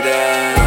lady. 0.00 0.65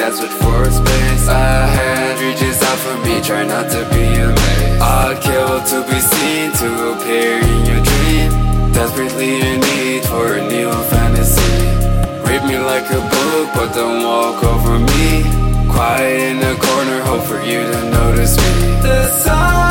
that's 0.00 0.18
what 0.18 0.32
for 0.40 0.64
space 0.70 1.28
A 1.28 1.66
hand 1.76 2.20
reaches 2.24 2.62
out 2.62 2.78
for 2.84 2.96
me, 3.04 3.20
try 3.20 3.44
not 3.44 3.70
to 3.70 3.80
be 3.92 4.04
amazed. 4.26 4.80
I'll 4.80 5.16
kill 5.20 5.60
to 5.72 5.78
be 5.90 5.98
seen, 6.00 6.46
to 6.60 6.68
appear 6.92 7.32
in 7.52 7.60
your 7.70 7.82
dream. 7.90 8.28
Desperately 8.72 9.32
in 9.48 9.60
need 9.60 10.02
for 10.04 10.26
a 10.40 10.42
new 10.48 10.70
fantasy. 10.92 11.60
Read 12.26 12.42
me 12.50 12.56
like 12.58 12.88
a 12.90 13.02
book, 13.14 13.46
but 13.54 13.74
don't 13.74 14.02
walk 14.02 14.42
over 14.42 14.78
me. 14.78 15.08
Quiet 15.68 16.20
in 16.30 16.36
the 16.46 16.54
corner, 16.66 17.00
hope 17.02 17.24
for 17.24 17.40
you 17.42 17.60
to 17.72 17.80
notice 17.90 18.36
me. 18.38 18.52
The 18.80 19.08
sun 19.22 19.69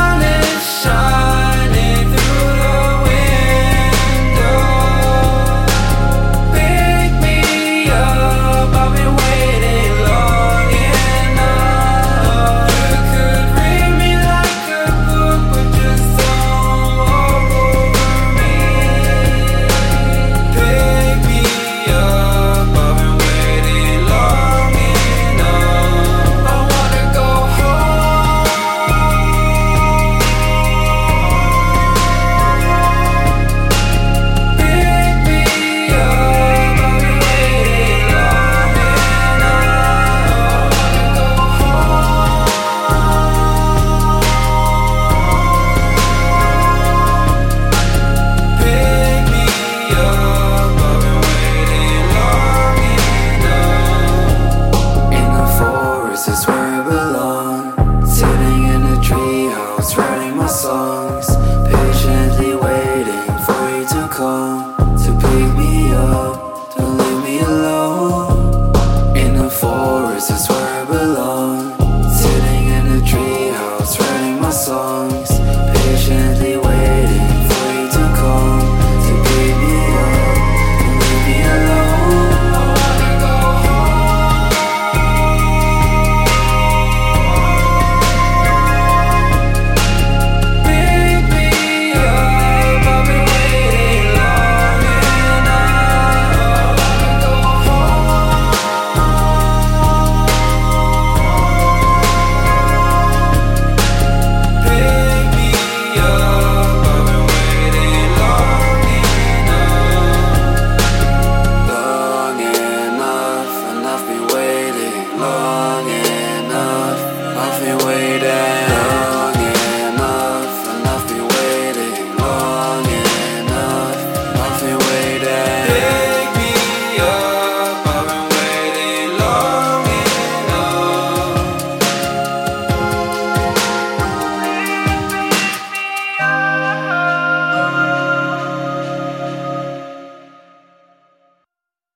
baby. 65.29 65.68